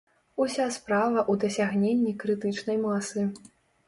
Уся 0.43 0.65
справа 0.77 1.19
ў 1.23 1.33
дасягненні 1.43 2.13
крытычнай 2.23 2.79
масы. 2.87 3.27